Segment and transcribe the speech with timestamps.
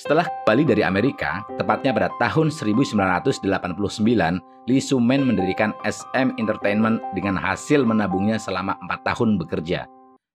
[0.00, 3.44] Setelah kembali dari Amerika, tepatnya pada tahun 1989,
[4.64, 9.84] Lee Soo-man mendirikan SM Entertainment dengan hasil menabungnya selama 4 tahun bekerja.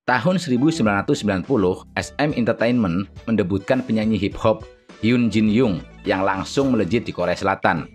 [0.06, 1.50] Tahun 1990,
[1.98, 4.62] SM Entertainment mendebutkan penyanyi hip hop
[5.02, 7.90] Hyun Jin Young yang langsung melejit di Korea Selatan.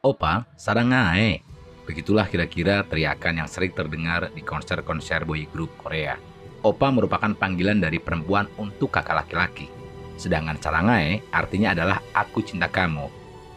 [0.00, 1.49] Opa, sarangae.
[1.90, 6.14] Begitulah kira-kira teriakan yang sering terdengar di konser-konser boy group Korea.
[6.62, 9.66] Opa merupakan panggilan dari perempuan untuk kakak laki-laki.
[10.14, 13.10] Sedangkan sarangae artinya adalah aku cinta kamu.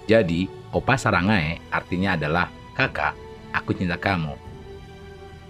[0.09, 3.13] Jadi, opa sarangae artinya adalah kakak,
[3.54, 4.34] aku cinta kamu.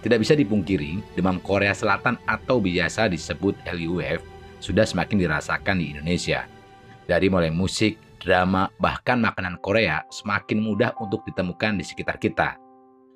[0.03, 4.19] Tidak bisa dipungkiri, demam Korea Selatan atau biasa disebut LUF
[4.59, 6.51] sudah semakin dirasakan di Indonesia.
[7.07, 12.62] Dari mulai musik, drama, bahkan makanan Korea semakin mudah untuk ditemukan di sekitar kita.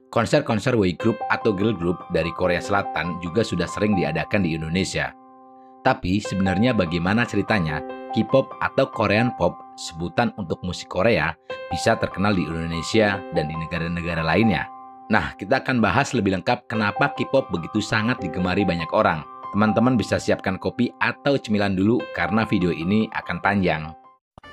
[0.08, 5.12] Konser-konser boy group atau girl group dari Korea Selatan juga sudah sering diadakan di Indonesia.
[5.84, 7.84] Tapi sebenarnya bagaimana ceritanya
[8.16, 11.36] K-pop atau Korean pop, sebutan untuk musik Korea,
[11.68, 14.72] bisa terkenal di Indonesia dan di negara-negara lainnya?
[15.12, 19.28] Nah, kita akan bahas lebih lengkap kenapa K-pop begitu sangat digemari banyak orang.
[19.52, 23.92] Teman-teman bisa siapkan kopi atau cemilan dulu karena video ini akan panjang.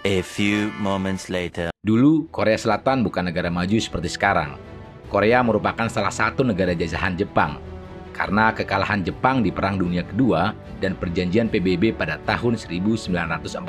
[0.02, 1.70] A few moments later.
[1.86, 4.73] Dulu, Korea Selatan bukan negara maju seperti sekarang.
[5.14, 7.62] Korea merupakan salah satu negara jajahan Jepang.
[8.10, 10.50] Karena kekalahan Jepang di Perang Dunia Kedua
[10.82, 13.62] dan perjanjian PBB pada tahun 1945,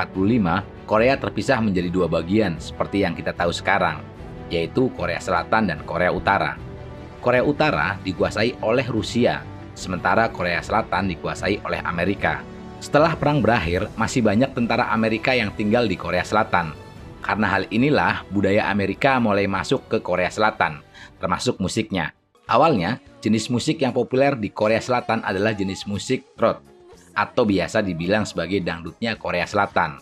[0.89, 4.01] Korea terpisah menjadi dua bagian seperti yang kita tahu sekarang,
[4.49, 6.57] yaitu Korea Selatan dan Korea Utara.
[7.21, 9.45] Korea Utara dikuasai oleh Rusia,
[9.77, 12.41] sementara Korea Selatan dikuasai oleh Amerika.
[12.81, 16.73] Setelah perang berakhir, masih banyak tentara Amerika yang tinggal di Korea Selatan.
[17.21, 20.84] Karena hal inilah budaya Amerika mulai masuk ke Korea Selatan
[21.19, 22.15] termasuk musiknya.
[22.45, 26.61] Awalnya, jenis musik yang populer di Korea Selatan adalah jenis musik trot,
[27.15, 29.97] atau biasa dibilang sebagai dangdutnya Korea Selatan.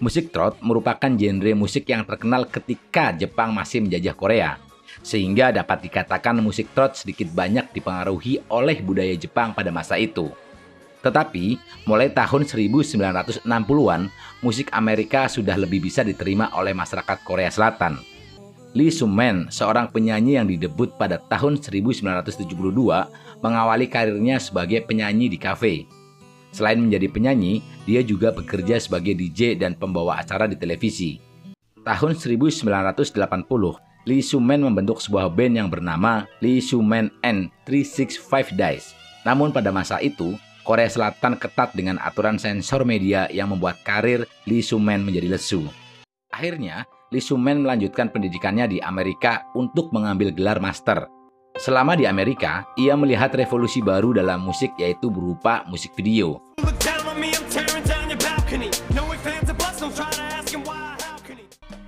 [0.00, 4.56] Musik trot merupakan genre musik yang terkenal ketika Jepang masih menjajah Korea,
[5.04, 10.32] sehingga dapat dikatakan musik trot sedikit banyak dipengaruhi oleh budaya Jepang pada masa itu.
[11.00, 11.56] Tetapi,
[11.88, 14.02] mulai tahun 1960-an,
[14.44, 18.00] musik Amerika sudah lebih bisa diterima oleh masyarakat Korea Selatan.
[18.70, 22.54] Lee Soo-man, seorang penyanyi yang didebut pada tahun 1972,
[23.42, 25.90] mengawali karirnya sebagai penyanyi di kafe.
[26.54, 31.18] Selain menjadi penyanyi, dia juga bekerja sebagai DJ dan pembawa acara di televisi.
[31.82, 33.10] Tahun 1980,
[34.06, 38.94] Lee Soo-man membentuk sebuah band yang bernama Lee Soo-man and 365 Days.
[39.26, 44.62] Namun pada masa itu, Korea Selatan ketat dengan aturan sensor media yang membuat karir Lee
[44.62, 45.66] Soo-man menjadi lesu.
[46.30, 51.10] Akhirnya, Lee Soo-man melanjutkan pendidikannya di Amerika untuk mengambil gelar master.
[51.58, 56.38] Selama di Amerika, ia melihat revolusi baru dalam musik yaitu berupa musik video.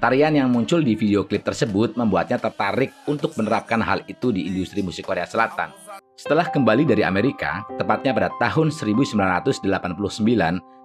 [0.03, 4.83] Tarian yang muncul di video klip tersebut membuatnya tertarik untuk menerapkan hal itu di industri
[4.83, 5.82] musik Korea Selatan.
[6.23, 9.67] Setelah kembali dari Amerika, tepatnya pada tahun 1989,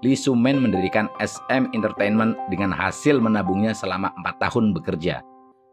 [0.02, 5.22] Lee Soo-man mendirikan SM Entertainment dengan hasil menabungnya selama 4 tahun bekerja.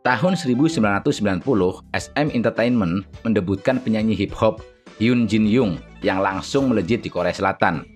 [0.04, 1.48] Tahun 1990,
[1.96, 4.60] SM Entertainment mendebutkan penyanyi hip hop
[5.00, 7.88] Hyun Jin Young yang langsung melejit di Korea Selatan.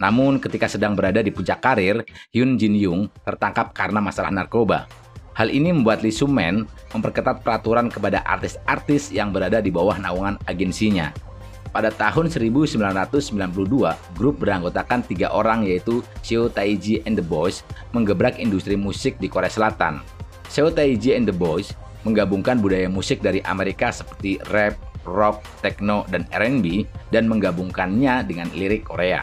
[0.00, 2.00] Namun ketika sedang berada di puncak karir,
[2.32, 4.88] Hyun Jin Young tertangkap karena masalah narkoba.
[5.36, 6.66] Hal ini membuat Lee Soo-man
[6.96, 11.12] memperketat peraturan kepada artis-artis yang berada di bawah naungan agensinya.
[11.70, 12.82] Pada tahun 1992,
[14.18, 17.62] grup beranggotakan tiga orang yaitu Seo Taiji and the Boys
[17.94, 20.02] menggebrak industri musik di Korea Selatan.
[20.50, 21.70] Seo Taiji and the Boys
[22.02, 24.74] menggabungkan budaya musik dari Amerika seperti rap,
[25.06, 29.22] rock, techno, dan R&B dan menggabungkannya dengan lirik Korea.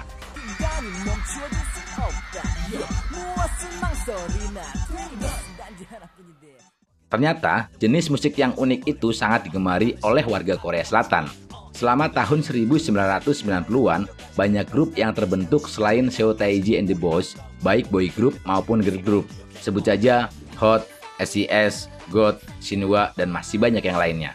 [7.08, 11.28] Ternyata, jenis musik yang unik itu sangat digemari oleh warga Korea Selatan.
[11.76, 18.10] Selama tahun 1990-an, banyak grup yang terbentuk selain Seo Taiji and the Boys, baik boy
[18.12, 19.26] group maupun girl group.
[19.60, 20.90] Sebut saja Hot,
[21.22, 24.34] SES, God, Shinhwa, dan masih banyak yang lainnya.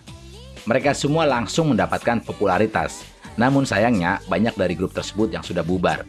[0.69, 3.03] Mereka semua langsung mendapatkan popularitas.
[3.35, 6.07] Namun sayangnya, banyak dari grup tersebut yang sudah bubar.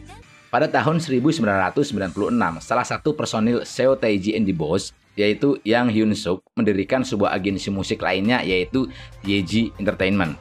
[0.54, 2.14] Pada tahun 1996,
[2.62, 7.74] salah satu personil Seo Taiji and the Boys yaitu Yang Hyun Suk mendirikan sebuah agensi
[7.74, 8.86] musik lainnya yaitu
[9.26, 10.38] Yeji Entertainment.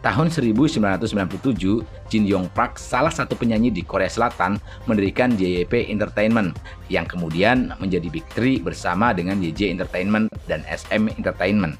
[0.00, 4.56] Tahun 1997, Jin Yong Park, salah satu penyanyi di Korea Selatan,
[4.88, 6.56] mendirikan JYP Entertainment,
[6.88, 11.76] yang kemudian menjadi Big Three bersama dengan YJ Entertainment dan SM Entertainment.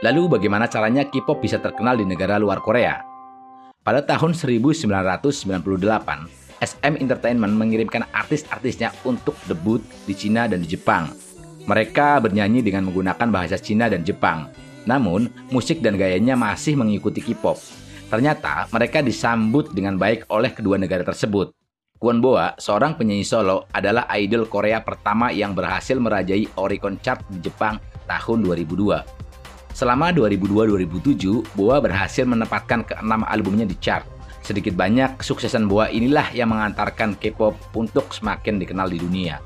[0.00, 3.04] Lalu bagaimana caranya K-pop bisa terkenal di negara luar Korea?
[3.84, 11.08] Pada tahun 1998, SM Entertainment mengirimkan artis-artisnya untuk debut di Cina dan di Jepang.
[11.64, 14.52] Mereka bernyanyi dengan menggunakan bahasa Cina dan Jepang,
[14.84, 17.56] namun, musik dan gayanya masih mengikuti K-pop.
[18.08, 21.52] Ternyata mereka disambut dengan baik oleh kedua negara tersebut.
[22.00, 27.44] Kwon Boa, seorang penyanyi solo, adalah idol Korea pertama yang berhasil merajai Oricon Chart di
[27.44, 27.76] Jepang
[28.08, 29.20] tahun 2002.
[29.76, 34.19] Selama 2002-2007, Boa berhasil menempatkan keenam albumnya di chart.
[34.40, 39.38] Sedikit banyak kesuksesan Boa inilah yang mengantarkan K-pop untuk semakin dikenal di dunia.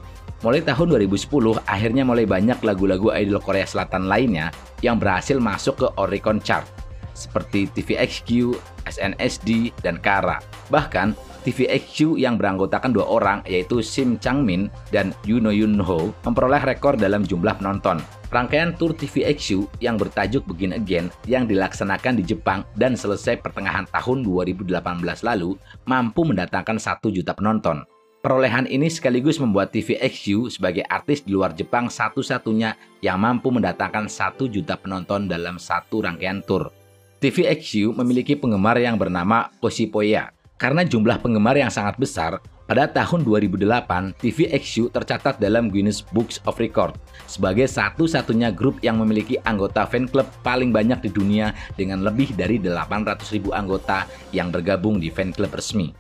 [0.45, 4.53] Mulai tahun 2010, akhirnya mulai banyak lagu-lagu idol Korea Selatan lainnya
[4.85, 6.69] yang berhasil masuk ke Oricon Chart,
[7.17, 8.53] seperti TVXQ,
[8.85, 10.43] SNSD, dan Kara.
[10.69, 16.97] Bahkan, TVXQ yang beranggotakan dua orang, yaitu Sim Changmin dan Yoon Yoon Ho, memperoleh rekor
[16.97, 18.01] dalam jumlah penonton.
[18.35, 24.27] Rangkaian tur TVXQ yang bertajuk Begin Again yang dilaksanakan di Jepang dan selesai pertengahan tahun
[24.27, 24.75] 2018
[25.23, 25.55] lalu
[25.87, 27.87] mampu mendatangkan satu juta penonton.
[28.27, 32.75] Perolehan ini sekaligus membuat TVXU sebagai artis di luar Jepang satu-satunya
[33.07, 36.75] yang mampu mendatangkan satu juta penonton dalam satu rangkaian tur.
[37.23, 40.35] TVXU memiliki penggemar yang bernama Koshipoya.
[40.59, 46.57] Karena jumlah penggemar yang sangat besar, pada tahun 2008, TVXU tercatat dalam Guinness Books of
[46.57, 46.97] Record
[47.29, 52.57] sebagai satu-satunya grup yang memiliki anggota fan club paling banyak di dunia dengan lebih dari
[52.57, 55.93] 800.000 anggota yang bergabung di fan club resmi.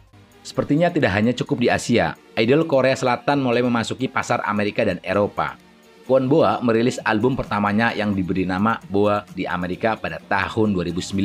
[0.44, 5.56] Sepertinya tidak hanya cukup di Asia, idol Korea Selatan mulai memasuki pasar Amerika dan Eropa.
[6.04, 11.16] Kwon Boa merilis album pertamanya yang diberi nama Boa di Amerika pada tahun 2009.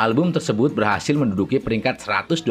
[0.00, 2.48] Album tersebut berhasil menduduki peringkat 127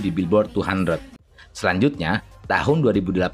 [0.00, 1.23] di Billboard 200.
[1.54, 3.30] Selanjutnya, tahun 2018,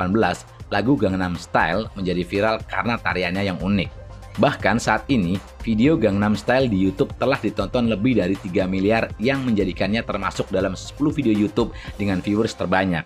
[0.68, 3.90] lagu Gangnam Style menjadi viral karena tariannya yang unik.
[4.38, 9.42] Bahkan saat ini, video Gangnam Style di YouTube telah ditonton lebih dari 3 miliar yang
[9.42, 13.02] menjadikannya termasuk dalam 10 video YouTube dengan viewers terbanyak.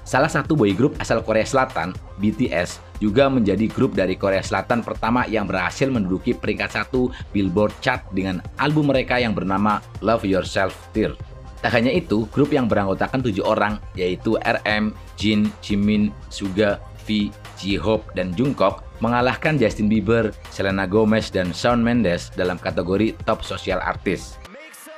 [0.00, 5.22] Salah satu boy group asal Korea Selatan, BTS, juga menjadi grup dari Korea Selatan pertama
[5.30, 11.14] yang berhasil menduduki peringkat satu Billboard Chart dengan album mereka yang bernama Love Yourself Tear.
[11.60, 17.28] Tak hanya itu, grup yang beranggotakan tujuh orang, yaitu RM, Jin, Jimin, Suga, V,
[17.60, 23.76] J-Hope, dan Jungkook, mengalahkan Justin Bieber, Selena Gomez, dan Shawn Mendes dalam kategori Top Social
[23.84, 24.40] Artist.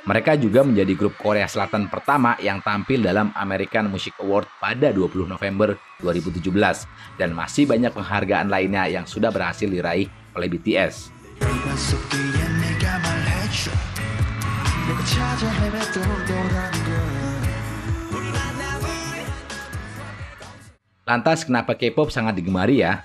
[0.03, 5.31] Mereka juga menjadi grup Korea Selatan pertama yang tampil dalam American Music Award pada 20
[5.31, 6.43] November 2017
[7.15, 11.07] dan masih banyak penghargaan lainnya yang sudah berhasil diraih oleh BTS.
[21.07, 22.99] Lantas kenapa K-pop sangat digemari ya?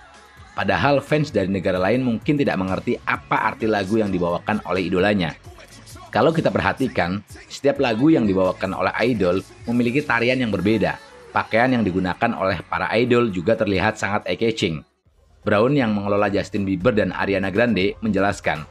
[0.59, 5.39] Padahal fans dari negara lain mungkin tidak mengerti apa arti lagu yang dibawakan oleh idolanya.
[6.11, 9.39] Kalau kita perhatikan, setiap lagu yang dibawakan oleh idol
[9.71, 10.99] memiliki tarian yang berbeda.
[11.31, 14.83] Pakaian yang digunakan oleh para idol juga terlihat sangat eye-catching.
[15.47, 18.67] Brown yang mengelola Justin Bieber dan Ariana Grande menjelaskan,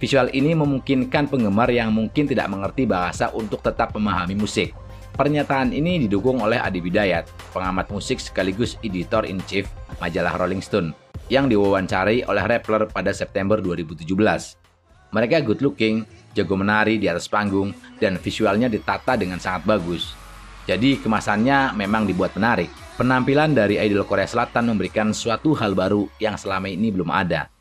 [0.00, 4.74] visual ini memungkinkan penggemar yang mungkin tidak mengerti bahasa untuk tetap memahami musik.
[5.12, 9.68] Pernyataan ini didukung oleh Adi Bidayat, pengamat musik sekaligus editor-in-chief
[10.00, 10.96] majalah Rolling Stone
[11.28, 14.08] yang diwawancarai oleh Rappler pada September 2017.
[15.12, 20.16] Mereka good looking, jago menari di atas panggung, dan visualnya ditata dengan sangat bagus.
[20.64, 22.72] Jadi kemasannya memang dibuat menarik.
[22.96, 27.51] Penampilan dari idol Korea Selatan memberikan suatu hal baru yang selama ini belum ada.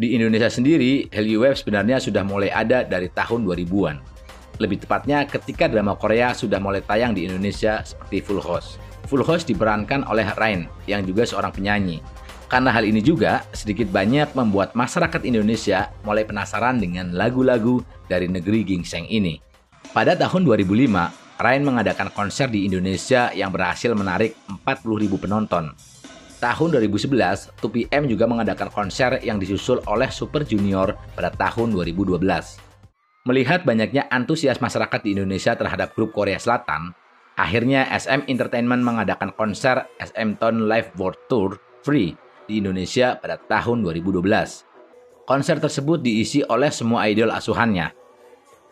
[0.00, 4.00] Di Indonesia sendiri, Hallyu Wave sebenarnya sudah mulai ada dari tahun 2000-an.
[4.56, 8.80] Lebih tepatnya ketika drama Korea sudah mulai tayang di Indonesia seperti Full House.
[9.12, 12.00] Full House diperankan oleh Rain, yang juga seorang penyanyi.
[12.48, 18.64] Karena hal ini juga sedikit banyak membuat masyarakat Indonesia mulai penasaran dengan lagu-lagu dari negeri
[18.64, 19.36] gingseng ini.
[19.92, 25.76] Pada tahun 2005, Ryan mengadakan konser di Indonesia yang berhasil menarik 40.000 penonton.
[26.40, 32.16] Tahun 2011, 2PM juga mengadakan konser yang disusul oleh Super Junior pada tahun 2012.
[33.28, 36.96] Melihat banyaknya antusias masyarakat di Indonesia terhadap grup Korea Selatan,
[37.36, 42.16] akhirnya SM Entertainment mengadakan konser SM Town Live World Tour Free
[42.48, 44.24] di Indonesia pada tahun 2012.
[45.28, 47.92] Konser tersebut diisi oleh semua idol asuhannya.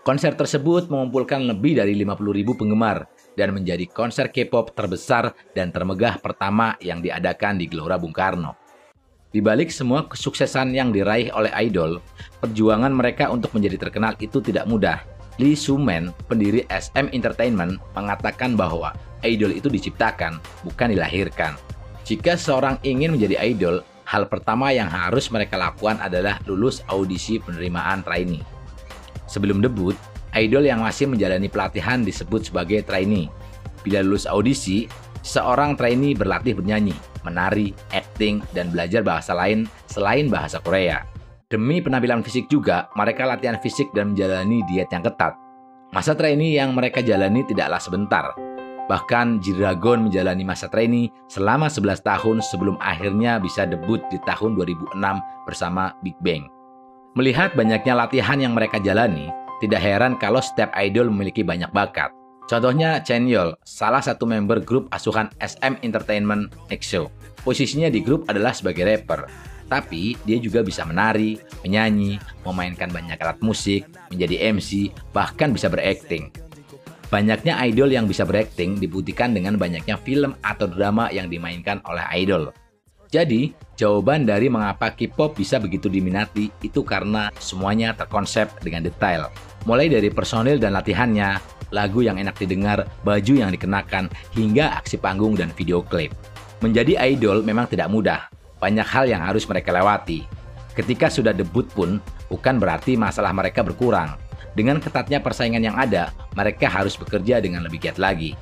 [0.08, 2.16] Konser tersebut mengumpulkan lebih dari 50.000
[2.56, 3.04] penggemar
[3.38, 8.59] dan menjadi konser K-pop terbesar dan termegah pertama yang diadakan di Gelora Bung Karno.
[9.30, 12.02] Di balik semua kesuksesan yang diraih oleh idol,
[12.42, 14.99] perjuangan mereka untuk menjadi terkenal itu tidak mudah.
[15.38, 18.90] Lee Sumen, pendiri SM Entertainment, mengatakan bahwa
[19.23, 21.54] idol itu diciptakan, bukan dilahirkan.
[22.02, 28.00] Jika seorang ingin menjadi idol, hal pertama yang harus mereka lakukan adalah lulus audisi penerimaan
[28.00, 28.42] trainee.
[29.28, 29.92] Sebelum debut,
[30.37, 33.30] idol yang masih menjalani pelatihan disebut sebagai trainee.
[33.87, 34.90] Bila lulus audisi,
[35.23, 41.04] seorang trainee berlatih bernyanyi, menari, acting, dan belajar bahasa lain selain bahasa Korea.
[41.49, 45.32] Demi penampilan fisik juga, mereka latihan fisik dan menjalani diet yang ketat.
[45.88, 48.37] Masa trainee yang mereka jalani tidaklah sebentar.
[48.88, 54.97] Bahkan G-Dragon menjalani masa trainee selama 11 tahun sebelum akhirnya bisa debut di tahun 2006
[55.49, 56.49] bersama Big Bang.
[57.16, 62.14] Melihat banyaknya latihan yang mereka jalani, tidak heran kalau setiap idol memiliki banyak bakat.
[62.48, 67.12] Contohnya Chen Yol, salah satu member grup asuhan SM Entertainment EXO.
[67.44, 69.28] Posisinya di grup adalah sebagai rapper.
[69.68, 72.16] Tapi dia juga bisa menari, menyanyi,
[72.48, 76.32] memainkan banyak alat musik, menjadi MC, bahkan bisa berakting.
[77.12, 82.48] Banyaknya idol yang bisa berakting dibuktikan dengan banyaknya film atau drama yang dimainkan oleh idol.
[83.08, 89.32] Jadi, jawaban dari mengapa K-pop bisa begitu diminati itu karena semuanya terkonsep dengan detail.
[89.64, 91.40] Mulai dari personil dan latihannya,
[91.72, 96.12] lagu yang enak didengar, baju yang dikenakan, hingga aksi panggung dan video klip.
[96.60, 98.28] Menjadi idol memang tidak mudah,
[98.60, 100.28] banyak hal yang harus mereka lewati.
[100.76, 104.20] Ketika sudah debut pun, bukan berarti masalah mereka berkurang.
[104.52, 108.34] Dengan ketatnya persaingan yang ada, mereka harus bekerja dengan lebih giat lagi.